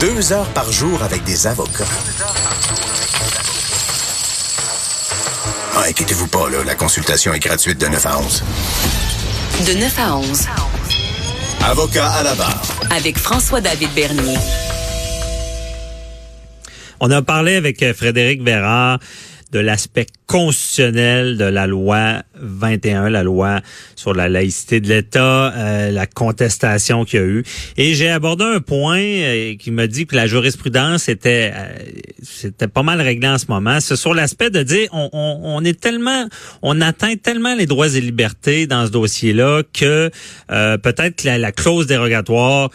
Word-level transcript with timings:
Deux 0.00 0.32
heures 0.32 0.48
par 0.52 0.70
jour 0.72 1.02
avec 1.02 1.24
des 1.24 1.46
avocats. 1.46 1.84
Ah, 5.76 5.84
inquiétez-vous 5.88 6.26
pas, 6.28 6.50
là, 6.50 6.64
la 6.64 6.74
consultation 6.74 7.32
est 7.32 7.38
gratuite 7.38 7.80
de 7.80 7.86
9 7.86 8.06
à 8.06 8.18
11. 8.18 8.42
De 9.66 9.72
9 9.72 9.98
à 9.98 10.16
11. 10.16 10.46
Avocat 11.64 12.10
à 12.10 12.22
la 12.22 12.34
barre. 12.34 12.62
Avec 12.90 13.18
François-David 13.18 13.90
Bernier. 13.94 14.36
On 17.00 17.10
a 17.10 17.22
parlé 17.22 17.56
avec 17.56 17.82
euh, 17.82 17.94
Frédéric 17.94 18.42
Bérard 18.42 18.98
de 19.52 19.60
l'aspect 19.60 20.06
constitutionnel 20.26 21.36
de 21.36 21.44
la 21.44 21.66
loi 21.66 22.22
21, 22.36 23.10
la 23.10 23.22
loi 23.22 23.60
sur 23.94 24.14
la 24.14 24.28
laïcité 24.28 24.80
de 24.80 24.88
l'État, 24.88 25.52
euh, 25.54 25.90
la 25.90 26.06
contestation 26.06 27.04
qu'il 27.04 27.20
y 27.20 27.22
a 27.22 27.26
eu. 27.26 27.44
Et 27.76 27.94
j'ai 27.94 28.08
abordé 28.08 28.44
un 28.44 28.60
point 28.60 29.00
euh, 29.00 29.54
qui 29.56 29.70
me 29.70 29.86
dit 29.86 30.06
que 30.06 30.16
la 30.16 30.26
jurisprudence 30.26 31.08
était 31.08 31.52
euh, 31.54 31.68
c'était 32.22 32.68
pas 32.68 32.82
mal 32.82 33.00
réglé 33.00 33.28
en 33.28 33.38
ce 33.38 33.46
moment. 33.48 33.80
C'est 33.80 33.96
sur 33.96 34.14
l'aspect 34.14 34.50
de 34.50 34.62
dire 34.62 34.88
on, 34.92 35.10
on, 35.12 35.40
on, 35.42 35.64
est 35.64 35.78
tellement, 35.78 36.26
on 36.62 36.80
atteint 36.80 37.16
tellement 37.16 37.54
les 37.54 37.66
droits 37.66 37.94
et 37.94 38.00
libertés 38.00 38.66
dans 38.66 38.86
ce 38.86 38.90
dossier-là 38.90 39.62
que 39.72 40.10
peut-être 40.48 41.22
que 41.22 41.26
la, 41.26 41.38
la, 41.38 41.52
clause 41.52 41.86
dérogatoire 41.86 42.70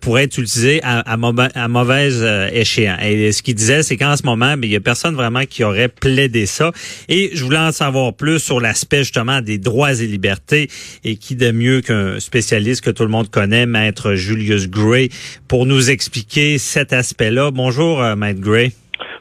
pourrait 0.00 0.24
être 0.24 0.38
utilisée 0.38 0.80
à, 0.82 1.00
à, 1.00 1.14
à 1.14 1.68
mauvaise 1.68 2.26
échéance. 2.52 2.98
Et 3.02 3.32
ce 3.32 3.42
qu'il 3.42 3.54
disait, 3.54 3.82
c'est 3.82 3.96
qu'en 3.96 4.16
ce 4.16 4.24
moment, 4.24 4.54
il 4.62 4.70
y 4.70 4.76
a 4.76 4.80
personne 4.80 5.14
vraiment 5.14 5.44
qui 5.44 5.64
aurait 5.64 5.88
plaidé 5.88 6.46
ça. 6.46 6.72
Et 7.08 7.30
je 7.34 7.44
voulais 7.44 7.58
en 7.58 7.72
savoir 7.72 8.14
plus 8.14 8.38
sur 8.38 8.60
l'aspect 8.60 8.98
justement 8.98 9.40
des 9.40 9.58
droits 9.58 9.92
et 9.92 10.06
libertés 10.06 10.68
et 11.04 11.16
qui 11.16 11.36
de 11.36 11.50
mieux 11.50 11.80
qu'un 11.80 12.20
spécialiste 12.20 12.82
que 12.82 12.90
tout 12.90 13.02
le 13.02 13.08
monde 13.08 13.30
connaît, 13.30 13.66
maître 13.66 14.14
Julius 14.14 14.68
Gray, 14.68 15.10
pour 15.46 15.66
nous 15.66 15.90
expliquer 15.90 16.58
cet 16.58 16.92
aspect-là. 16.92 17.50
Bonjour, 17.50 18.02
euh, 18.02 18.16
maître 18.16 18.40
Gray. 18.40 18.72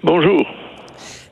Bonjour. 0.04 0.46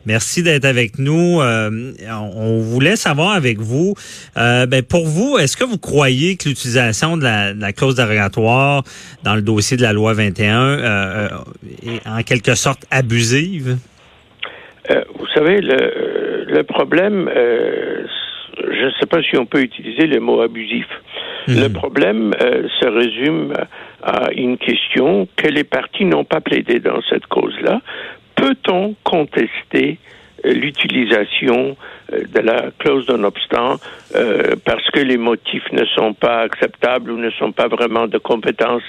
Merci 0.05 0.43
d'être 0.43 0.65
avec 0.65 0.99
nous. 0.99 1.41
Euh, 1.41 1.93
on 2.07 2.59
voulait 2.59 2.95
savoir 2.95 3.31
avec 3.31 3.59
vous, 3.59 3.95
euh, 4.37 4.67
ben 4.67 4.83
pour 4.83 5.07
vous, 5.07 5.39
est-ce 5.39 5.57
que 5.57 5.63
vous 5.63 5.79
croyez 5.79 6.35
que 6.35 6.47
l'utilisation 6.47 7.17
de 7.17 7.23
la, 7.23 7.73
clause 7.73 7.95
dérogatoire 7.95 8.83
dans 9.23 9.33
le 9.33 9.41
dossier 9.41 9.77
de 9.77 9.81
la 9.81 9.93
loi 9.93 10.13
21 10.13 11.29
est 11.87 12.07
en 12.07 12.21
quelque 12.21 12.53
sorte 12.53 12.85
abusive? 12.91 13.77
Vous 15.17 15.27
savez, 15.33 15.61
le, 15.61 16.45
le 16.47 16.63
problème, 16.63 17.29
euh, 17.35 18.05
je 18.57 18.85
ne 18.85 18.91
sais 18.99 19.05
pas 19.05 19.21
si 19.21 19.37
on 19.37 19.45
peut 19.45 19.61
utiliser 19.61 20.07
le 20.07 20.19
mot 20.19 20.41
abusif. 20.41 20.87
Mhm. 21.47 21.61
Le 21.61 21.69
problème 21.69 22.33
euh, 22.41 22.67
se 22.79 22.87
résume 22.87 23.53
à 24.03 24.31
une 24.33 24.57
question 24.57 25.27
que 25.35 25.47
les 25.47 25.63
partis 25.63 26.05
n'ont 26.05 26.23
pas 26.23 26.41
plaidé 26.41 26.79
dans 26.79 27.01
cette 27.09 27.25
cause-là. 27.27 27.81
Peut-on 28.35 28.95
contester 29.03 29.97
euh, 29.97 30.24
l'utilisation 30.53 31.75
de 32.11 32.39
la 32.39 32.69
clause 32.77 33.05
d'un 33.07 33.23
obstant 33.23 33.77
parce 34.63 34.89
que 34.91 34.99
les 34.99 35.17
motifs 35.17 35.71
ne 35.71 35.85
sont 35.85 36.13
pas 36.13 36.41
acceptables 36.41 37.11
ou 37.11 37.17
ne 37.17 37.31
sont 37.31 37.51
pas 37.51 37.67
vraiment 37.67 38.07
de 38.07 38.17
compétence, 38.17 38.83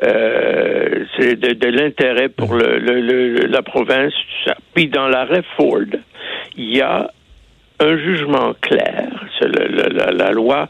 c'est 0.00 1.36
de, 1.36 1.68
l'intérêt 1.68 2.28
pour 2.28 2.54
le, 2.54 3.46
la 3.46 3.62
province. 3.62 4.14
Puis 4.74 4.88
dans 4.88 5.08
l'arrêt 5.08 5.42
Ford, 5.56 5.84
il 6.56 6.76
y 6.76 6.80
a 6.80 7.10
un 7.80 7.96
jugement 7.96 8.54
clair, 8.60 9.08
c'est 9.38 9.48
la, 9.48 10.30
loi 10.32 10.68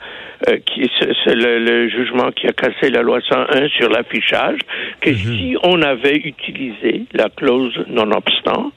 euh, 0.48 0.58
qui 0.58 0.90
c'est 1.00 1.34
le, 1.34 1.88
jugement 1.88 2.30
qui 2.32 2.46
a 2.46 2.52
cassé 2.52 2.90
la 2.90 3.02
loi 3.02 3.20
101 3.26 3.68
sur 3.68 3.88
l'affichage, 3.88 4.60
que 5.00 5.10
mhm. 5.10 5.16
si 5.16 5.56
on 5.62 5.80
avait 5.82 6.16
utilisé 6.16 7.06
la 7.12 7.28
clause 7.30 7.74
non-obstant, 7.88 8.72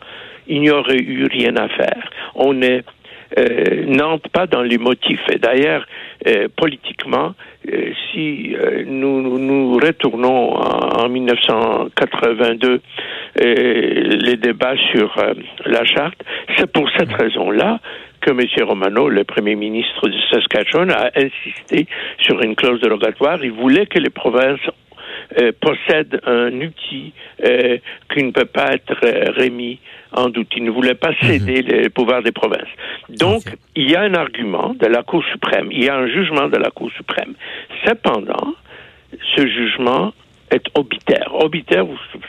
il 0.52 0.62
n'y 0.62 0.70
aurait 0.70 1.02
eu 1.02 1.26
rien 1.26 1.56
à 1.56 1.70
faire. 1.70 2.10
On 2.36 2.54
euh, 2.62 3.86
n'entre 3.88 4.30
pas 4.30 4.46
dans 4.46 4.62
les 4.62 4.78
motifs. 4.78 5.24
Et 5.32 5.40
d'ailleurs, 5.40 5.86
euh, 6.28 6.50
politiquement, 6.56 7.34
euh, 7.72 7.92
si 8.12 8.54
nous, 8.86 9.78
retournons 9.78 10.56
en, 10.56 11.06
en 11.06 11.10
1982 11.10 12.82
les 13.38 14.36
débats 14.36 14.76
sur 14.92 15.16
la 15.66 15.86
charte, 15.86 16.22
c'est 16.58 16.70
pour 16.70 16.90
cette 16.98 17.14
raison-là 17.14 17.80
que 18.20 18.32
M. 18.32 18.68
Romano, 18.68 19.08
le 19.08 19.24
premier 19.24 19.56
ministre 19.56 20.10
de 20.10 20.18
Saskatchewan, 20.30 20.92
a 20.92 21.12
insisté 21.16 21.88
sur 22.20 22.42
une 22.42 22.56
clause 22.56 22.82
dérogatoire. 22.82 23.44
Il 23.44 23.54
voulait 23.54 23.86
que 23.86 24.00
les 24.00 24.10
provinces 24.10 24.60
euh, 25.40 25.52
possèdent 25.60 26.20
un 26.26 26.52
outil 26.62 27.14
euh, 27.46 27.78
qui 28.14 28.24
ne 28.24 28.32
peut 28.32 28.46
pas 28.46 28.74
être 28.74 28.96
remis 29.40 29.80
en 30.12 30.30
doute. 30.30 30.48
Il 30.56 30.64
ne 30.64 30.72
voulait 30.72 30.96
pas 30.96 31.14
céder 31.22 31.64
mhm. 31.64 31.84
le 31.84 31.90
pouvoir 31.90 32.22
des 32.22 32.32
provinces. 32.32 32.70
Donc, 33.10 33.44
il 33.76 33.90
y 33.90 33.96
a 33.96 34.02
un 34.02 34.14
argument 34.14 34.74
de 34.80 34.88
la 34.88 35.04
Cour 35.04 35.24
suprême, 35.32 35.70
il 35.72 35.84
y 35.84 35.90
a 35.90 35.96
un 35.96 36.08
jugement 36.08 36.48
de 36.48 36.58
la 36.58 36.70
Cour 36.70 36.92
suprême. 36.92 37.34
Cependant, 37.86 38.56
ce 39.36 39.48
jugement 39.48 40.14
est 40.52 40.66
obitaire. 40.76 41.34
Obitaire, 41.34 41.86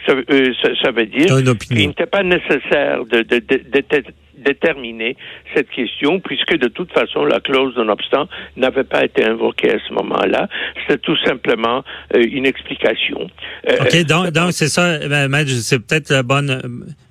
ça, 0.07 0.15
euh, 0.15 0.53
ça, 0.83 0.91
veut 0.93 1.07
dire 1.07 1.27
qu'il 1.61 1.89
n'était 1.89 2.07
pas 2.07 2.23
nécessaire 2.23 3.05
de, 3.05 3.23
de, 3.23 3.39
de, 3.39 4.05
déterminer 4.43 5.17
cette 5.55 5.71
question, 5.71 6.21
puisque 6.21 6.57
de 6.57 6.69
toute 6.69 6.93
façon, 6.93 7.25
la 7.25 7.41
clause 7.41 7.75
d'un 7.75 7.89
obstant 7.89 8.29
n'avait 8.57 8.85
pas 8.85 9.05
été 9.05 9.25
invoquée 9.25 9.73
à 9.73 9.79
ce 9.87 9.93
moment-là. 9.95 10.49
C'était 10.81 10.99
tout 10.99 11.17
simplement 11.25 11.85
euh, 12.15 12.23
une 12.31 12.47
explication. 12.47 13.29
Euh, 13.69 13.77
OK, 13.81 14.07
donc, 14.07 14.31
donc 14.31 14.53
c'est 14.53 14.69
ça, 14.69 14.99
ben, 15.09 15.31
c'est 15.47 15.79
peut-être 15.79 16.13
une 16.13 16.23
bonne, 16.23 16.61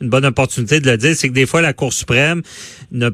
une 0.02 0.09
bonne 0.09 0.25
opportunité 0.25 0.80
de 0.80 0.90
le 0.90 0.97
dire, 0.97 1.16
c'est 1.16 1.30
que 1.30 1.34
des 1.34 1.46
fois, 1.46 1.62
la 1.62 1.74
Cour 1.74 1.94
suprême, 1.94 2.42
ne, 2.92 3.09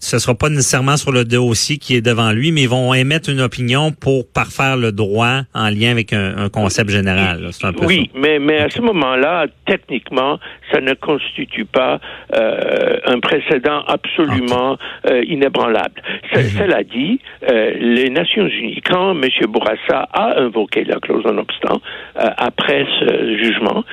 ce 0.00 0.18
sera 0.18 0.34
pas 0.34 0.48
nécessairement 0.48 0.96
sur 0.96 1.12
le 1.12 1.24
dossier 1.24 1.78
qui 1.78 1.96
est 1.96 2.00
devant 2.00 2.32
lui, 2.32 2.52
mais 2.52 2.62
ils 2.62 2.68
vont 2.68 2.94
émettre 2.94 3.30
une 3.30 3.40
opinion 3.40 3.92
pour 3.92 4.30
parfaire 4.30 4.76
le 4.76 4.92
droit 4.92 5.42
en 5.54 5.68
lien 5.68 5.90
avec 5.90 6.12
un, 6.12 6.48
concept 6.48 6.90
général. 6.90 7.50
Un 7.62 7.72
peu 7.72 7.86
oui, 7.86 8.10
mais, 8.14 8.38
mais 8.38 8.58
à 8.58 8.70
ce 8.70 8.80
moment-là, 8.80 9.46
techniquement, 9.66 10.38
ça 10.72 10.80
ne 10.80 10.94
constitue 10.94 11.64
pas 11.64 12.00
euh, 12.34 12.96
un 13.04 13.20
précédent 13.20 13.55
absolument 13.86 14.76
euh, 15.06 15.22
inébranlable. 15.24 16.02
Mhm. 16.34 16.40
Cela 16.58 16.82
dit, 16.82 17.20
euh, 17.48 17.74
les 17.78 18.10
Nations 18.10 18.46
Unies, 18.46 18.80
quand 18.82 19.12
M. 19.12 19.28
Bourassa 19.48 20.08
a 20.12 20.40
invoqué 20.40 20.84
la 20.84 20.96
clause 20.96 21.24
non 21.24 21.38
obstant 21.38 21.80
euh, 22.18 22.28
après 22.36 22.86
ce 23.00 23.36
jugement, 23.36 23.84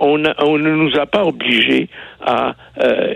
on, 0.00 0.22
on, 0.42 0.58
ne 0.58 0.70
nous 0.70 0.98
a 0.98 1.06
pas 1.06 1.24
obligés 1.24 1.88
à 2.20 2.54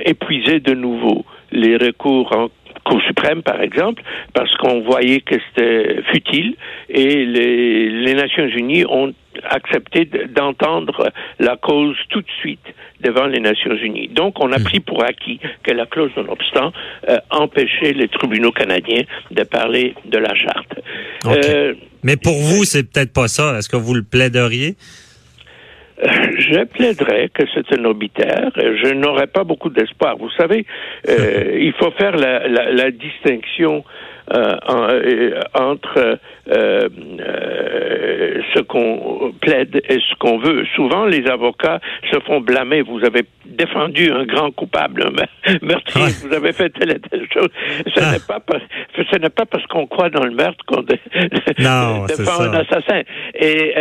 épuiser 0.07 0.61
de 0.61 0.75
nouveau 0.75 1.25
les 1.53 1.77
recours 1.77 2.33
en 2.37 2.49
Cour 2.85 3.01
suprême, 3.03 3.43
par 3.43 3.61
exemple, 3.61 4.03
parce 4.33 4.55
qu'on 4.57 4.81
voyait 4.81 5.21
que 5.21 5.35
c'était 5.35 6.03
futile 6.13 6.57
et 6.89 7.27
les, 7.27 7.91
les 7.91 8.15
Nations 8.15 8.47
Unies 8.47 8.85
ont 8.89 9.13
accepté 9.49 10.05
d'entendre 10.05 11.13
la 11.39 11.57
cause 11.57 11.97
tout 12.09 12.21
de 12.21 12.31
suite 12.41 12.65
devant 13.01 13.27
les 13.27 13.41
Nations 13.41 13.75
Unies. 13.75 14.09
Donc, 14.09 14.41
on 14.41 14.53
a 14.53 14.59
hmm. 14.59 14.65
pris 14.65 14.81
pour 14.81 15.03
acquis 15.05 15.41
que 15.63 15.71
la 15.73 15.87
clause 15.87 16.11
non-obstant 16.17 16.73
euh, 17.09 17.19
empêchait 17.31 17.93
les 17.93 18.09
tribunaux 18.09 18.53
canadiens 18.53 19.03
de 19.31 19.43
parler 19.45 19.95
de 20.05 20.19
la 20.19 20.35
charte. 20.35 20.81
Euh, 21.27 21.75
Mais 22.03 22.17
pour 22.17 22.39
vous, 22.39 22.65
c'est 22.65 22.91
peut-être 22.91 23.13
pas 23.13 23.29
ça. 23.29 23.57
Est-ce 23.59 23.69
que 23.69 23.77
vous 23.77 23.95
le 23.95 24.03
plaideriez? 24.03 24.77
Euh, 26.03 26.09
je 26.39 26.65
plaiderais 26.65 27.31
que 27.33 27.43
c'est 27.55 27.79
un 27.79 27.85
obitaire. 27.85 28.51
Je 28.57 28.95
n'aurais 28.95 29.27
pas 29.27 29.45
beaucoup 29.45 29.71
d'espoir. 29.71 30.17
Vous 30.17 30.31
savez, 30.31 30.67
il 31.09 31.73
faut 31.79 31.91
faire 31.93 32.17
la, 32.17 32.49
la, 32.49 32.73
la 32.73 32.91
distinction 32.91 33.85
euh, 34.33 34.57
euh, 34.69 35.41
entre 35.55 36.19
euh, 36.49 36.89
ce 38.55 38.61
qu'on 38.61 39.33
plaide 39.41 39.83
et 39.89 39.99
ce 39.99 40.15
qu'on 40.21 40.39
veut. 40.39 40.65
Souvent, 40.77 41.05
les 41.07 41.27
avocats 41.27 41.81
se 42.13 42.21
font 42.21 42.41
blâmer. 42.41 42.83
Vous 42.83 43.05
avez 43.05 43.23
défendu 43.45 44.13
un 44.13 44.25
grand 44.25 44.53
coupable, 44.53 45.05
un 45.05 45.59
meurtrier, 45.63 46.15
vous 46.23 46.33
avez 46.33 46.53
fait 46.53 46.71
telle 46.71 46.93
et 46.93 47.01
telle 47.01 47.27
chose. 47.33 47.49
Ce 47.87 48.01
ah. 48.01 48.13
n'est 48.13 48.21
pas, 48.21 48.41
ce 48.95 49.19
n'est 49.19 49.31
pas 49.31 49.47
parce 49.47 49.67
qu'on 49.67 49.87
croit 49.87 50.11
dans 50.11 50.25
le 50.25 50.31
meurtre 50.31 50.65
qu'on 50.65 50.83
défend 50.83 52.43
un 52.43 52.55
assassin. 52.55 53.03
Et 53.35 53.75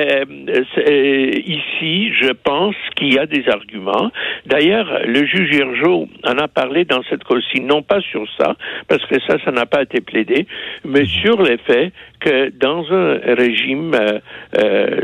ici, 1.46 2.12
je 2.13 2.31
pense 2.31 2.75
qu'il 2.96 3.13
y 3.13 3.19
a 3.19 3.28
des 3.28 3.48
arguments. 3.50 4.12
D'ailleurs, 4.48 5.01
le 5.06 5.25
juge 5.25 5.56
Hirjo 5.56 6.07
en 6.24 6.38
a 6.38 6.48
parlé 6.48 6.86
dans 6.86 7.01
cette 7.10 7.24
cause-ci, 7.24 7.62
non 7.62 7.84
pas 7.84 8.01
sur 8.01 8.25
ça, 8.38 8.56
parce 8.88 9.06
que 9.06 9.19
ça, 9.28 9.38
ça 9.44 9.51
n'a 9.51 9.66
pas 9.66 9.84
été 9.84 10.01
plaidé, 10.01 10.38
mais 10.86 11.06
sur 11.06 11.41
le 11.41 11.57
fait 11.57 11.91
que 12.19 12.50
dans 12.50 12.86
un 12.91 13.19
régime 13.36 13.94
euh, 13.94 14.19
euh, 14.57 15.01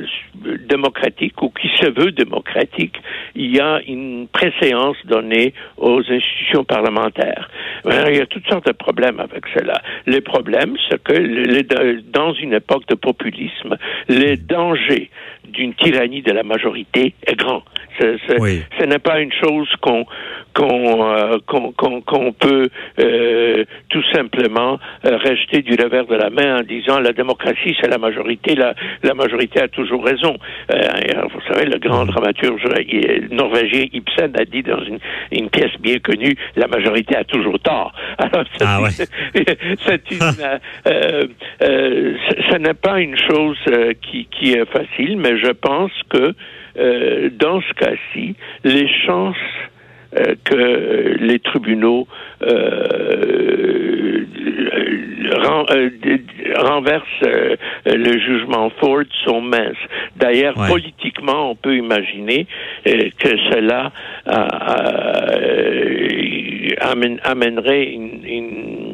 démocratique 0.68 1.42
ou 1.42 1.50
qui 1.50 1.70
se 1.80 1.88
veut 1.88 2.12
démocratique, 2.12 2.96
il 3.36 3.56
y 3.56 3.60
a 3.60 3.80
une 3.88 4.28
préséance 4.28 4.98
donnée 5.06 5.54
aux 5.78 6.00
institutions 6.00 6.66
parlementaires. 6.66 7.50
il 7.86 8.18
y 8.18 8.22
a 8.22 8.26
toutes 8.26 8.48
sortes 8.48 8.68
de 8.68 8.74
problèmes 8.74 9.20
avec 9.20 9.46
cela. 9.58 9.82
Les 10.06 10.22
problèmes, 10.22 10.76
c'est 10.90 11.02
que 11.02 12.02
dans 12.12 12.34
une 12.34 12.54
époque 12.54 12.86
de 12.88 12.96
populisme, 12.96 13.78
les 14.10 14.36
dangers 14.36 15.10
d'une 15.48 15.74
tyrannie 15.74 16.22
de 16.22 16.32
la 16.32 16.44
majorité 16.44 17.14
est 17.26 17.36
grand. 17.36 17.64
Ce, 18.00 18.18
ce, 18.28 18.34
Oui. 18.40 18.62
ce 18.80 18.86
n'est 18.86 19.00
pas 19.00 19.20
une 19.22 19.32
chose 19.34 19.70
qu'on 19.82 20.06
qu'on 20.54 21.12
euh, 21.14 21.38
qu'on 21.46 22.32
peut 22.34 22.70
euh, 23.00 23.66
tout 23.90 24.04
simplement 24.14 24.80
euh, 25.06 25.18
rejeter 25.18 25.62
du 25.62 25.76
revers 25.82 26.06
de 26.06 26.16
la 26.16 26.30
main 26.30 26.60
en 26.60 26.62
disant 26.64 27.00
la 27.00 27.12
démocratie 27.12 27.76
c'est 27.80 27.90
la 27.90 27.98
majorité, 27.98 28.56
la, 28.56 28.74
la 29.04 29.14
majorité 29.14 29.62
a 29.62 29.68
toujours 29.68 30.04
raison. 30.06 30.38
Euh, 30.72 30.80
alors, 31.12 31.30
vous 31.30 31.42
savez, 31.54 31.66
le 31.66 31.78
grand 31.80 32.06
dramaturge 32.06 32.62
euh, 32.66 33.28
norvégien 33.32 33.86
Ibsen 33.92 34.32
a 34.38 34.46
dit 34.46 34.64
dans 34.64 34.82
une, 34.84 35.00
une 35.32 35.50
pièce 35.50 35.76
bien 35.80 36.00
connue 36.00 36.36
la 36.56 36.68
majorité 36.68 37.16
a 37.18 37.24
toujours 37.26 37.60
tort. 37.60 37.94
Alors, 38.18 38.46
ça, 38.58 38.66
Ah 38.68 38.82
ouais. 38.82 38.90
euh, 39.90 40.58
euh, 40.88 41.28
euh, 41.62 42.14
ce 42.50 42.56
n'est 42.58 42.74
pas 42.74 43.00
une 43.02 43.18
chose 43.18 43.58
euh, 43.70 43.94
qui, 44.02 44.28
qui 44.32 44.54
est 44.54 44.66
facile, 44.72 45.18
mais 45.18 45.35
je 45.38 45.52
pense 45.52 45.92
que 46.10 46.34
euh, 46.78 47.30
dans 47.32 47.62
ce 47.62 47.74
cas-ci, 47.74 48.36
les 48.64 48.88
chances 49.06 49.36
euh, 50.18 50.36
que 50.44 51.16
les 51.20 51.40
tribunaux 51.40 52.08
euh, 52.44 54.26
ren- 55.32 55.66
euh, 55.72 55.90
d- 56.02 56.22
renversent 56.58 57.04
euh, 57.24 57.56
le 57.86 58.18
jugement 58.20 58.70
Ford 58.80 59.04
sont 59.26 59.42
minces. 59.42 59.76
D'ailleurs, 60.16 60.58
Ouais. 60.58 60.68
politiquement, 60.70 61.52
on 61.52 61.56
peut 61.56 61.76
imaginer 61.76 62.48
euh, 62.88 63.10
que 63.20 63.30
cela 63.52 63.92
euh, 64.28 64.32
amène- 66.80 67.20
amènerait 67.24 67.86
une, 67.92 68.20
une 68.26 68.85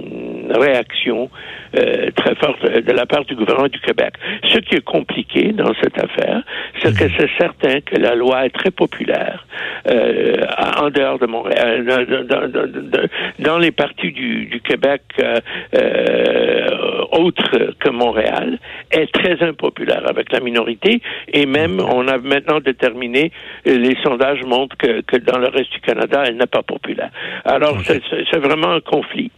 réaction 0.57 1.29
euh, 1.77 2.09
très 2.15 2.35
forte 2.35 2.63
de 2.63 2.91
la 2.91 3.05
part 3.05 3.25
du 3.25 3.35
gouvernement 3.35 3.67
du 3.67 3.79
Québec. 3.79 4.13
Ce 4.49 4.59
qui 4.59 4.75
est 4.75 4.83
compliqué 4.83 5.51
dans 5.53 5.73
cette 5.81 5.97
affaire, 5.97 6.41
c'est 6.81 6.95
que 6.97 7.05
c'est 7.17 7.29
certain 7.37 7.81
que 7.81 7.95
la 7.97 8.15
loi 8.15 8.45
est 8.45 8.49
très 8.49 8.71
populaire 8.71 9.45
euh, 9.87 10.35
en 10.81 10.89
dehors 10.89 11.19
de 11.19 11.25
Montréal, 11.27 11.85
dans, 11.85 12.03
dans- 12.05 12.47
dans- 12.47 12.67
dans- 12.67 13.07
dans 13.39 13.57
les 13.57 13.71
parties 13.71 14.11
du, 14.11 14.45
du 14.45 14.61
Québec 14.61 15.01
euh, 15.21 15.39
euh, 15.75 17.01
autres 17.11 17.73
que 17.79 17.89
Montréal, 17.89 18.59
est 18.91 19.11
très 19.13 19.41
impopulaire 19.45 20.03
avec 20.07 20.31
la 20.31 20.39
minorité 20.39 21.01
et 21.31 21.45
même 21.45 21.79
on 21.79 22.07
a 22.07 22.17
maintenant 22.17 22.59
déterminé, 22.59 23.31
euh, 23.67 23.77
les 23.77 23.95
sondages 24.03 24.43
montrent 24.43 24.77
que, 24.77 25.01
que 25.01 25.17
dans 25.17 25.37
le 25.37 25.47
reste 25.47 25.71
du 25.73 25.79
Canada, 25.81 26.23
elle 26.25 26.37
n'est 26.37 26.45
pas 26.47 26.63
populaire. 26.63 27.09
Alors 27.45 27.77
c'est 27.85 28.37
vraiment 28.39 28.71
un 28.71 28.79
conflit. 28.81 29.31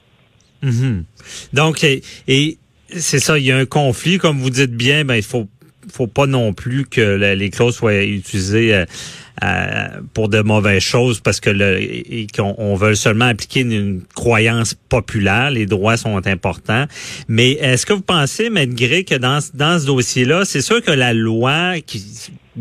Mhm. 0.63 1.04
Donc, 1.54 1.83
et, 1.83 2.01
et 2.27 2.57
c'est 2.95 3.19
ça, 3.19 3.38
il 3.38 3.45
y 3.45 3.51
a 3.51 3.57
un 3.57 3.65
conflit, 3.65 4.18
comme 4.18 4.39
vous 4.39 4.50
dites 4.50 4.75
bien, 4.75 5.06
ben 5.06 5.15
il 5.15 5.24
faut 5.24 5.48
faut 5.92 6.07
pas 6.07 6.27
non 6.27 6.54
plus 6.54 6.86
que 6.86 7.36
les 7.36 7.50
clauses 7.50 7.75
soient 7.75 8.04
utilisées 8.04 8.86
euh, 9.44 9.88
pour 10.13 10.30
de 10.30 10.42
mauvaises 10.42 10.83
choses 10.83 11.19
parce 11.19 11.39
que 11.39 11.50
le, 11.50 12.25
qu'on 12.36 12.56
on 12.57 12.75
veut 12.75 12.95
seulement 12.95 13.25
appliquer 13.25 13.62
une, 13.62 14.01
croyance 14.15 14.75
populaire. 14.89 15.51
Les 15.51 15.65
droits 15.65 15.98
sont 15.98 16.25
importants. 16.27 16.86
Mais 17.27 17.51
est-ce 17.54 17.86
que 17.86 17.94
vous 17.94 18.01
pensez, 18.01 18.50
Maître 18.50 18.74
que 18.75 19.18
dans, 19.18 19.39
dans 19.54 19.80
ce 19.80 19.86
dossier-là, 19.86 20.45
c'est 20.45 20.62
sûr 20.62 20.81
que 20.81 20.92
la 20.92 21.13
loi 21.13 21.81
qui 21.86 22.04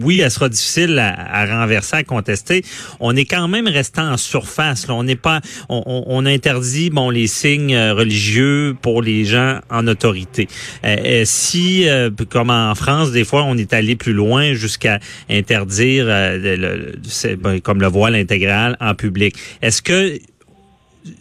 oui, 0.01 0.21
elle 0.21 0.31
sera 0.31 0.49
difficile 0.49 0.99
à, 0.99 1.47
renverser, 1.47 1.97
à 1.97 2.05
contester. 2.05 2.65
On 3.01 3.15
est 3.17 3.25
quand 3.25 3.49
même 3.49 3.69
resté 3.69 4.01
en 4.01 4.17
surface. 4.17 4.87
On 4.89 5.05
n'est 5.05 5.17
pas, 5.17 5.41
on, 5.69 6.25
interdit 6.25 6.91
bon 6.91 7.11
les 7.11 7.27
signes 7.27 7.75
euh, 7.75 7.95
religieux 7.95 8.77
pour 8.81 9.03
les 9.03 9.25
gens 9.25 9.61
en 9.71 9.87
autorité. 9.87 10.49
Euh, 10.85 10.97
euh, 11.05 11.23
si, 11.25 11.89
euh, 11.89 12.11
comme 12.31 12.51
en 12.51 12.75
France, 12.75 13.13
des 13.13 13.25
fois, 13.25 13.43
on 13.45 13.57
est 13.57 13.73
allé 13.73 13.97
plus 13.97 14.13
loin 14.13 14.55
jusqu'à 14.55 14.99
interdire 15.29 16.07
ben, 16.07 17.61
comme 17.61 17.81
le 17.81 17.89
voile 17.89 18.15
intégral 18.15 18.77
en 18.81 18.95
public. 18.95 19.37
Est-ce 19.61 19.83
que 19.83 20.19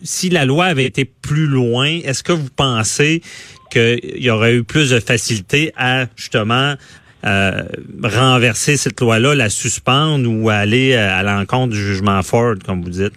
si 0.04 0.30
la 0.30 0.46
loi 0.46 0.66
avait 0.66 0.86
été 0.86 1.06
plus 1.06 1.48
loin, 1.48 2.00
est-ce 2.04 2.24
que 2.24 2.32
vous 2.32 2.50
pensez 2.56 3.22
qu'il 3.72 4.18
y 4.18 4.30
aurait 4.30 4.56
eu 4.56 4.64
plus 4.64 4.92
de 4.92 5.00
facilité 5.00 5.72
à 5.76 6.06
justement 6.16 6.76
euh, 7.26 7.64
renverser 8.04 8.78
cette 8.78 9.00
loi-là, 9.00 9.36
la 9.36 9.50
suspendre 9.50 10.28
ou 10.30 10.50
aller 10.50 10.94
euh, 10.94 11.14
à 11.14 11.24
l'encontre 11.24 11.74
du 11.74 11.80
jugement 11.80 12.22
Ford, 12.24 12.56
comme 12.66 12.82
vous 12.82 12.90
dites? 12.90 13.14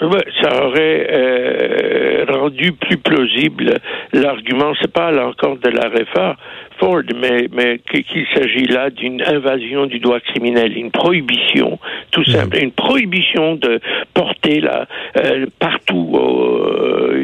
Ça 0.00 0.64
aurait 0.64 1.06
euh, 1.10 2.24
rendu 2.28 2.72
plus 2.72 2.96
plausible 2.96 3.74
l'argument. 4.12 4.72
C'est 4.80 4.92
pas 4.92 5.08
à 5.08 5.12
l'encontre 5.12 5.62
de 5.62 5.70
la 5.70 5.88
réforme 5.88 6.36
Ford, 6.78 7.02
mais, 7.14 7.48
mais 7.52 7.78
qu'il 7.78 8.26
s'agit 8.34 8.66
là 8.66 8.90
d'une 8.90 9.22
invasion 9.22 9.86
du 9.86 9.98
droit 9.98 10.20
criminel, 10.20 10.76
une 10.76 10.90
prohibition, 10.90 11.78
tout 12.10 12.24
simple, 12.24 12.58
une 12.58 12.72
prohibition 12.72 13.54
de 13.54 13.80
porter 14.12 14.60
là 14.60 14.86
euh, 15.16 15.46
partout 15.58 16.12
euh, 16.14 17.14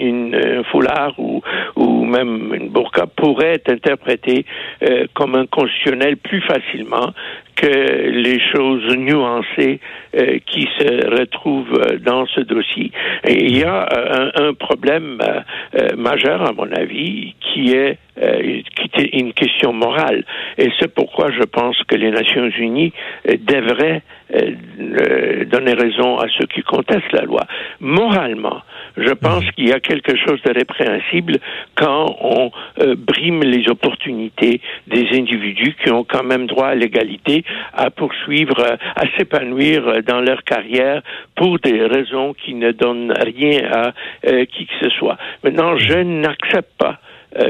une, 0.00 0.34
une 0.34 0.64
foulard 0.64 1.14
ou, 1.18 1.42
ou 1.76 2.04
même 2.04 2.52
une 2.54 2.68
burqa 2.68 3.06
pourrait 3.06 3.54
être 3.54 3.70
interprétée 3.70 4.44
euh, 4.82 5.04
comme 5.14 5.34
inconstitutionnel 5.34 6.16
plus 6.16 6.40
facilement 6.42 7.12
que 7.56 8.10
les 8.10 8.40
choses 8.52 8.96
nuancées 8.96 9.80
euh, 10.16 10.38
qui 10.46 10.66
se 10.78 11.18
retrouvent 11.20 11.78
euh, 11.78 11.98
dans 11.98 12.26
ce 12.26 12.40
dossier. 12.40 12.90
Et 13.26 13.44
il 13.44 13.58
y 13.58 13.64
a 13.64 13.86
euh, 13.92 14.30
un, 14.34 14.48
un 14.48 14.54
problème 14.54 15.18
euh, 15.20 15.40
euh, 15.78 15.96
majeur, 15.96 16.42
à 16.42 16.52
mon 16.52 16.70
avis, 16.72 17.34
qui 17.40 17.72
est, 17.72 17.98
euh, 18.22 18.62
qui 18.76 18.90
est 19.00 19.18
une 19.18 19.32
question 19.32 19.72
morale. 19.72 20.24
Et 20.58 20.70
c'est 20.78 20.92
pourquoi 20.94 21.30
je 21.30 21.42
pense 21.42 21.76
que 21.84 21.96
les 21.96 22.10
Nations 22.10 22.48
Unies 22.58 22.92
euh, 23.28 23.36
devraient 23.40 24.02
euh, 24.34 24.52
euh, 24.80 25.44
donner 25.44 25.72
raison 25.72 26.18
à 26.18 26.26
ceux 26.28 26.46
qui 26.46 26.62
contestent 26.62 27.12
la 27.12 27.22
loi. 27.22 27.46
Moralement, 27.80 28.62
je 28.96 29.12
pense 29.12 29.44
qu'il 29.52 29.68
y 29.68 29.72
a 29.72 29.80
quelque 29.80 30.16
chose 30.16 30.40
de 30.42 30.52
répréhensible 30.52 31.38
quand 31.74 32.16
on 32.20 32.50
euh, 32.80 32.94
brime 32.96 33.42
les 33.42 33.68
opportunités 33.68 34.60
des 34.86 35.08
individus 35.12 35.74
qui 35.82 35.90
ont 35.90 36.04
quand 36.04 36.22
même 36.22 36.46
droit 36.46 36.68
à 36.68 36.74
l'égalité 36.74 37.44
à 37.74 37.90
poursuivre, 37.90 38.60
à 38.94 39.02
s'épanouir 39.16 40.02
dans 40.06 40.20
leur 40.20 40.42
carrière 40.44 41.02
pour 41.34 41.58
des 41.58 41.84
raisons 41.86 42.34
qui 42.34 42.54
ne 42.54 42.72
donnent 42.72 43.12
rien 43.12 43.68
à 43.72 43.92
euh, 44.26 44.44
qui 44.44 44.66
que 44.66 44.74
ce 44.80 44.90
soit. 44.90 45.16
Maintenant, 45.42 45.76
je 45.76 45.98
n'accepte 45.98 46.76
pas 46.78 47.00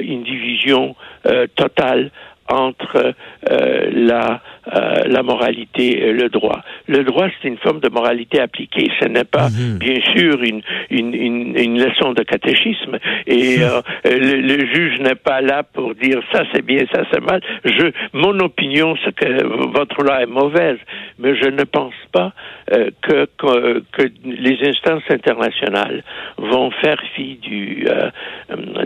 une 0.01 0.23
division 0.25 0.95
euh, 1.27 1.47
totale 1.55 2.11
entre 2.49 3.15
euh, 3.49 3.91
la, 3.93 4.43
euh, 4.75 5.03
la 5.07 5.23
moralité 5.23 6.07
et 6.09 6.13
le 6.13 6.29
droit. 6.29 6.61
Le 6.87 7.03
droit, 7.05 7.29
c'est 7.41 7.49
une 7.49 7.59
forme 7.59 7.81
de 7.81 7.89
moralité 7.89 8.41
appliquée. 8.41 8.89
Ce 9.01 9.07
n'est 9.09 9.25
pas, 9.25 9.49
Mhm. 9.49 9.79
bien 9.79 10.01
sûr, 10.15 10.43
une, 10.43 10.63
une, 10.91 11.15
une, 11.15 11.59
une 11.59 11.85
leçon 11.85 12.13
de 12.13 12.23
catéchisme. 12.23 12.99
Et 13.27 13.57
euh, 13.63 13.81
le, 14.05 14.37
le 14.41 14.67
juge 14.75 15.01
n'est 15.01 15.15
pas 15.15 15.41
là 15.41 15.63
pour 15.63 15.95
dire 15.95 16.21
ça 16.33 16.45
c'est 16.53 16.65
bien, 16.65 16.85
ça 16.93 17.03
c'est 17.13 17.21
mal. 17.21 17.41
Je, 17.65 17.91
mon 18.13 18.39
opinion, 18.41 18.95
c'est 19.05 19.15
que 19.15 19.45
votre 19.79 20.03
loi 20.03 20.23
est 20.23 20.27
mauvaise, 20.27 20.79
mais 21.19 21.35
je 21.37 21.49
ne 21.49 21.65
pense 21.65 21.95
pas 22.13 22.33
euh, 22.73 22.91
que, 23.03 23.27
que, 23.39 23.83
que 23.93 24.03
les 24.25 24.59
instances 24.69 25.03
internationales 25.11 26.03
vont 26.39 26.71
faire 26.83 27.01
fi 27.15 27.37
du, 27.37 27.87
euh, 27.89 28.11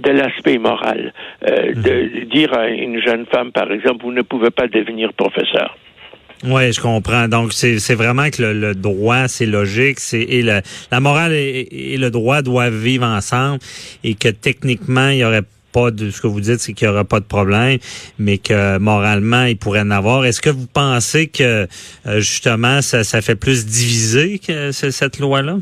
de 0.00 0.10
l'aspect 0.10 0.58
moral. 0.58 1.12
Euh, 1.48 1.72
De 1.74 2.24
dire 2.24 2.52
à 2.56 2.68
une 2.68 3.00
jeune 3.00 3.26
femme, 3.26 3.52
par 3.52 3.70
exemple, 3.72 4.02
vous 4.04 4.12
ne 4.12 4.22
pouvez 4.22 4.50
pas 4.50 4.66
devenir 4.68 5.12
professeur. 5.12 5.73
Oui, 6.42 6.72
je 6.72 6.80
comprends. 6.80 7.28
Donc, 7.28 7.52
c'est 7.52 7.94
vraiment 7.94 8.28
que 8.30 8.42
le, 8.42 8.52
le 8.52 8.74
droit, 8.74 9.28
c'est 9.28 9.46
logique, 9.46 10.00
c'est 10.00 10.20
et 10.22 10.42
le, 10.42 10.60
la 10.90 11.00
morale 11.00 11.32
et, 11.32 11.68
et 11.94 11.96
le 11.96 12.10
droit 12.10 12.42
doivent 12.42 12.74
vivre 12.76 13.06
ensemble 13.06 13.60
et 14.02 14.14
que 14.14 14.28
techniquement, 14.28 15.08
il 15.08 15.18
y 15.18 15.24
aurait 15.24 15.44
pas 15.72 15.90
de 15.90 16.10
ce 16.10 16.20
que 16.20 16.26
vous 16.26 16.40
dites, 16.40 16.60
c'est 16.60 16.72
qu'il 16.72 16.86
y 16.86 16.90
aura 16.90 17.04
pas 17.04 17.18
de 17.20 17.24
problème, 17.24 17.78
mais 18.18 18.38
que 18.38 18.78
moralement, 18.78 19.44
il 19.44 19.56
pourrait 19.56 19.80
en 19.80 19.90
avoir. 19.90 20.24
Est-ce 20.24 20.40
que 20.42 20.50
vous 20.50 20.66
pensez 20.66 21.26
que 21.28 21.66
euh, 22.06 22.20
justement, 22.20 22.80
ça, 22.82 23.04
ça 23.04 23.20
fait 23.22 23.34
plus 23.36 23.64
diviser 23.66 24.38
que 24.38 24.70
ce- 24.70 24.90
cette 24.90 25.18
loi-là? 25.18 25.56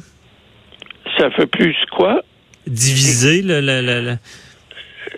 Ça 1.19 1.31
fait 1.31 1.47
plus 1.47 1.77
quoi? 1.97 2.23
Diviser 2.67 3.43
le, 3.43 3.61
le, 3.61 3.81
le- 3.81 4.17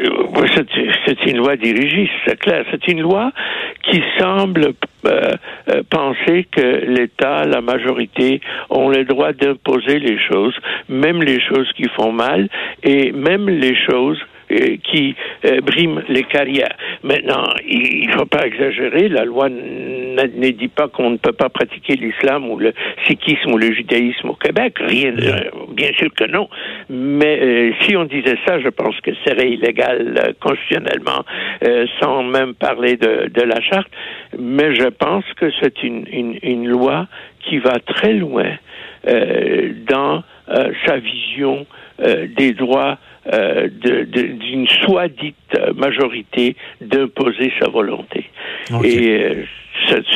Euh, 0.01 0.47
C'est 0.55 0.67
c'est 1.07 1.31
une 1.31 1.37
loi 1.39 1.57
dirigiste, 1.57 2.13
c'est 2.27 2.39
clair. 2.39 2.65
C'est 2.71 2.87
une 2.89 3.01
loi 3.03 3.33
qui 3.91 4.01
semble 4.19 4.73
euh, 5.07 5.33
euh, 5.69 5.83
penser 5.91 6.47
que 6.51 6.85
l'État, 6.87 7.45
la 7.45 7.61
majorité, 7.61 8.41
ont 8.71 8.89
le 8.89 9.05
droit 9.05 9.33
d'imposer 9.33 9.99
les 9.99 10.19
choses, 10.19 10.55
même 10.89 11.23
les 11.23 11.41
choses 11.41 11.71
qui 11.77 11.89
font 11.97 12.13
mal, 12.13 12.49
et 12.83 13.13
même 13.13 13.49
les 13.49 13.77
choses 13.77 14.21
euh, 14.51 14.77
qui 14.85 15.15
euh, 15.47 15.61
briment 15.63 16.03
les 16.09 16.25
carrières. 16.25 16.77
Maintenant, 17.03 17.45
il 17.67 18.09
ne 18.09 18.13
faut 18.13 18.27
pas 18.27 18.47
exagérer, 18.47 19.09
la 19.09 19.25
loi 19.25 19.49
ne 19.49 20.51
dit 20.51 20.69
pas 20.69 20.89
qu'on 20.89 21.11
ne 21.11 21.17
peut 21.17 21.33
pas 21.33 21.49
pratiquer 21.49 21.97
l'islam 21.97 22.51
ou 22.51 22.59
le 22.59 22.75
sikhisme 23.07 23.53
ou 23.53 23.57
le 23.57 23.73
judaïsme 23.73 24.29
au 24.29 24.35
Québec. 24.35 24.77
Rien, 24.81 25.15
bien 25.75 25.93
sûr 25.99 26.13
que 26.15 26.25
non. 26.25 26.49
Mais 26.89 27.39
euh, 27.41 27.73
si 27.83 27.97
on 27.97 28.05
disait 28.05 28.37
ça, 28.47 28.61
je 28.61 28.69
pense 28.69 28.99
que 29.01 29.13
ce 29.15 29.31
serait 29.31 29.51
illégal 29.51 30.15
euh, 30.19 30.33
constitutionnellement, 30.41 31.25
sans 32.01 32.23
même 32.23 32.55
parler 32.55 32.97
de, 32.97 33.29
de, 33.29 33.43
la 33.43 33.61
charte. 33.61 33.89
Mais 34.39 34.75
je 34.75 34.89
pense 34.89 35.25
que 35.37 35.51
c'est 35.61 35.83
une, 35.83 36.07
une, 36.11 36.39
une, 36.43 36.69
loi 36.69 37.07
qui 37.41 37.59
va 37.59 37.79
très 37.81 38.13
loin 38.15 38.57
dans 39.87 40.23
sa 40.87 40.97
vision 40.97 41.67
des 41.99 42.53
droits 42.53 42.99
euh, 43.33 43.69
d'une 43.71 44.69
soi-dite 44.85 45.59
majorité 45.75 46.57
d'imposer 46.83 47.51
sa 47.59 47.71
volonté. 47.71 48.29
Et 48.83 49.25
euh, 49.25 49.45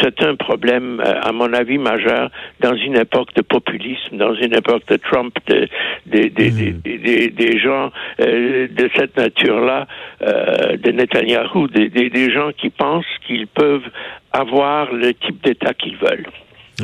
c'est 0.01 0.23
un 0.23 0.35
problème, 0.37 1.01
euh, 1.01 1.21
à 1.23 1.33
mon 1.33 1.53
avis, 1.53 1.79
majeur 1.79 2.31
dans 2.61 2.75
une 2.75 2.97
époque 2.97 3.35
de 3.35 3.43
populisme, 3.43 4.17
dans 4.17 4.35
une 4.35 4.55
époque 4.55 4.87
de 4.89 4.97
Trump, 4.97 5.35
de, 5.47 5.69
de, 6.07 6.29
de, 6.29 7.29
des 7.29 7.59
gens 7.59 7.91
de 8.19 8.91
cette 8.97 9.17
nature-là, 9.17 9.87
de 10.21 10.91
Netanyahu, 10.91 11.69
des 11.69 12.31
gens 12.31 12.51
qui 12.57 12.71
pensent 12.71 13.05
qu'ils 13.27 13.47
peuvent 13.47 13.89
avoir 14.33 14.93
le 14.93 15.15
type 15.15 15.43
d'État 15.43 15.75
qu'ils 15.75 15.97
veulent. 15.97 16.27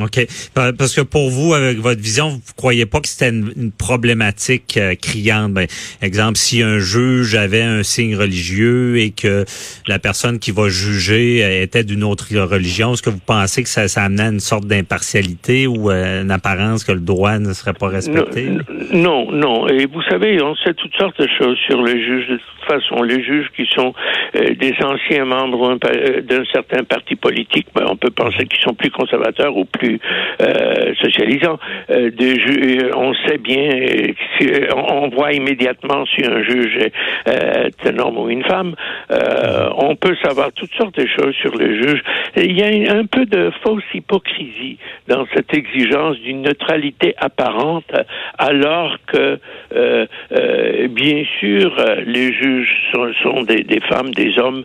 OK. 0.00 0.26
Parce 0.54 0.96
que 0.96 1.02
pour 1.02 1.30
vous, 1.30 1.54
avec 1.54 1.78
votre 1.78 2.00
vision, 2.00 2.30
vous 2.30 2.52
croyez 2.56 2.84
pas 2.84 3.00
que 3.00 3.06
c'était 3.06 3.28
une, 3.28 3.70
problématique 3.70 4.76
euh, 4.76 4.94
criante? 4.94 5.52
Ben, 5.52 5.66
exemple, 6.02 6.36
si 6.36 6.62
un 6.62 6.78
juge 6.78 7.36
avait 7.36 7.62
un 7.62 7.82
signe 7.82 8.16
religieux 8.16 8.98
et 8.98 9.10
que 9.10 9.44
la 9.86 9.98
personne 9.98 10.38
qui 10.38 10.50
va 10.50 10.68
juger 10.68 11.44
euh, 11.44 11.62
était 11.62 11.84
d'une 11.84 12.02
autre 12.02 12.26
religion, 12.36 12.94
est-ce 12.94 13.02
que 13.02 13.10
vous 13.10 13.20
pensez 13.24 13.62
que 13.62 13.68
ça, 13.68 13.86
ça 13.86 14.02
amenait 14.02 14.24
une 14.24 14.40
sorte 14.40 14.66
d'impartialité 14.66 15.66
ou 15.68 15.90
euh, 15.90 16.22
une 16.22 16.30
apparence 16.32 16.82
que 16.82 16.92
le 16.92 17.00
droit 17.00 17.38
ne 17.38 17.52
serait 17.52 17.74
pas 17.74 17.88
respecté? 17.88 18.48
Non, 18.92 19.30
non. 19.30 19.68
Et 19.68 19.86
vous 19.86 20.02
savez, 20.02 20.42
on 20.42 20.56
sait 20.56 20.74
toutes 20.74 20.94
sortes 20.96 21.20
de 21.20 21.28
choses 21.38 21.58
sur 21.66 21.82
les 21.82 22.04
juges. 22.04 22.28
De 22.28 22.36
toute 22.36 22.66
façon, 22.66 23.02
les 23.02 23.22
juges 23.22 23.48
qui 23.54 23.66
sont 23.66 23.94
des 24.34 24.74
anciens 24.82 25.24
membres 25.24 25.78
d'un 26.22 26.44
certain 26.52 26.82
parti 26.82 27.14
politique, 27.14 27.66
ben, 27.74 27.86
on 27.88 27.96
peut 27.96 28.10
penser 28.10 28.46
qu'ils 28.46 28.62
sont 28.62 28.74
plus 28.74 28.90
conservateurs 28.90 29.56
ou 29.56 29.64
plus 29.64 29.83
euh, 30.40 30.94
socialisant. 31.00 31.58
Euh, 31.90 32.10
on 32.96 33.14
sait 33.26 33.38
bien, 33.38 33.70
euh, 34.42 34.68
on 34.76 35.08
voit 35.08 35.32
immédiatement 35.32 36.04
si 36.06 36.24
un 36.24 36.42
juge 36.42 36.76
est 37.26 37.86
un 37.86 37.98
homme 37.98 38.18
ou 38.18 38.28
une 38.28 38.44
femme. 38.44 38.74
on 39.76 39.96
peut 39.96 40.16
savoir 40.22 40.52
toutes 40.52 40.74
sortes 40.74 40.98
de 40.98 41.06
choses 41.06 41.34
sur 41.36 41.54
le 41.56 41.82
juge. 41.82 42.02
Il 42.36 42.52
y 42.52 42.62
a 42.62 42.94
un 42.94 43.06
peu 43.06 43.26
de 43.26 43.50
fausse 43.62 43.84
hypocrisie 43.92 44.78
dans 45.08 45.26
cette 45.34 45.54
exigence 45.54 46.18
d'une 46.18 46.42
neutralité 46.42 47.14
apparente, 47.18 47.90
alors 48.38 48.96
que, 49.06 49.38
bien 50.88 51.24
sûr, 51.40 51.76
les 52.06 52.32
juges 52.32 52.90
sont, 53.22 53.42
des, 53.42 53.62
des, 53.62 53.80
femmes, 53.80 54.10
des 54.12 54.38
hommes, 54.38 54.64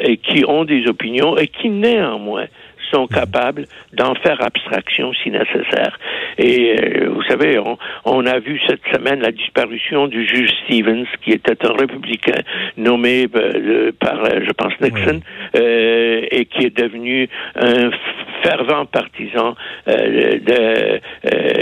et 0.00 0.16
qui 0.18 0.44
ont 0.46 0.64
des 0.64 0.86
opinions 0.86 1.36
et 1.36 1.48
qui 1.48 1.68
néanmoins 1.68 2.46
sont 2.92 3.06
capables 3.06 3.66
d'en 3.92 4.14
faire 4.16 4.40
abstraction 4.42 5.12
si 5.22 5.30
nécessaire. 5.30 5.98
Et 6.38 6.76
euh, 6.78 7.10
vous 7.10 7.22
savez, 7.22 7.58
on, 7.58 7.78
on, 8.04 8.26
a 8.26 8.38
vu 8.38 8.60
cette 8.66 8.82
semaine 8.92 9.20
la 9.20 9.32
disparition 9.32 10.06
du 10.06 10.26
juge 10.26 10.50
Stevens, 10.64 11.06
qui 11.22 11.32
était 11.32 11.66
un 11.66 11.72
républicain 11.72 12.40
nommé 12.76 13.26
euh, 13.34 13.92
par, 13.98 14.24
euh, 14.24 14.40
je 14.46 14.52
pense, 14.52 14.72
Nixon, 14.80 15.20
et 15.54 16.46
qui 16.46 16.66
est 16.66 16.76
devenu 16.76 17.28
un 17.56 17.90
fervent 18.42 18.86
partisan 18.86 19.54
de, 19.86 21.00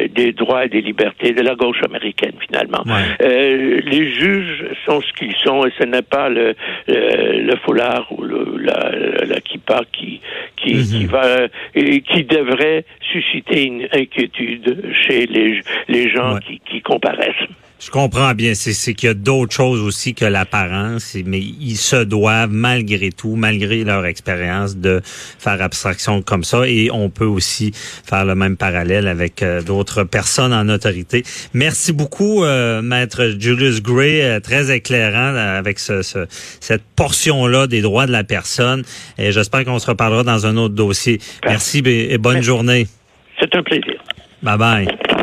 des 0.06 0.32
droits 0.32 0.64
et 0.64 0.68
des 0.68 0.80
libertés 0.80 1.32
de 1.32 1.42
la 1.42 1.54
gauche 1.54 1.82
américaine, 1.84 2.32
finalement. 2.46 2.84
les 3.20 4.14
juges 4.14 4.64
sont 4.87 5.00
ce 5.02 5.12
qu'ils 5.12 5.34
sont, 5.44 5.66
et 5.66 5.72
ce 5.78 5.84
n'est 5.84 6.02
pas 6.02 6.28
le, 6.28 6.54
le, 6.88 7.56
foulard 7.64 8.06
ou 8.10 8.22
le, 8.22 8.56
la, 8.58 8.92
la 9.26 9.40
kippa 9.40 9.82
qui, 9.92 10.20
qui, 10.62 10.83
qui 10.85 11.07
va 11.07 11.25
euh, 11.25 11.49
et 11.75 12.00
qui 12.02 12.25
devrait 12.25 12.85
susciter 13.12 13.64
une 13.64 13.88
inquiétude 13.93 14.93
chez 15.07 15.26
les, 15.26 15.61
les 15.88 16.11
gens 16.11 16.38
qui, 16.38 16.61
qui 16.61 16.81
comparaissent. 16.83 17.49
Je 17.80 17.90
comprends 17.90 18.34
bien. 18.34 18.52
C'est 18.54 18.94
qu'il 18.94 19.06
y 19.06 19.10
a 19.10 19.14
d'autres 19.14 19.54
choses 19.54 19.80
aussi 19.80 20.14
que 20.14 20.26
l'apparence, 20.26 21.16
mais 21.25 21.40
ils 21.40 21.78
se 21.78 22.04
doivent, 22.04 22.50
malgré 22.52 23.10
tout, 23.10 23.37
malgré 23.37 23.84
leur 23.84 24.04
expérience, 24.04 24.76
de 24.76 25.00
faire 25.02 25.62
abstraction 25.62 26.20
comme 26.20 26.44
ça. 26.44 26.68
Et 26.68 26.90
on 26.92 27.08
peut 27.08 27.25
aussi 27.25 27.72
faire 27.72 28.26
le 28.26 28.34
même 28.34 28.58
parallèle 28.58 29.08
avec 29.08 29.42
euh, 29.42 29.62
d'autres 29.62 30.04
personnes 30.04 30.52
en 30.52 30.68
autorité. 30.68 31.22
Merci 31.54 31.94
beaucoup, 31.94 32.44
euh, 32.44 32.82
Maître 32.82 33.34
Julius 33.38 33.82
Gray, 33.82 34.20
euh, 34.20 34.40
très 34.40 34.70
éclairant 34.70 35.34
avec 35.34 35.78
ce, 35.78 36.02
cette 36.60 36.82
portion-là 36.96 37.66
des 37.66 37.80
droits 37.80 38.06
de 38.06 38.12
la 38.12 38.25
personne. 38.25 38.82
Et 39.16 39.32
j'espère 39.32 39.64
qu'on 39.64 39.78
se 39.78 39.87
reparlera 39.87 40.22
dans 40.22 40.46
un 40.46 40.58
autre 40.58 40.75
dossier. 40.75 41.18
Merci 41.46 41.82
et 41.87 42.18
bonne 42.18 42.42
journée. 42.42 42.87
C'est 43.40 43.54
un 43.56 43.62
plaisir. 43.62 43.94
Bye 44.42 44.58
bye. 44.58 45.20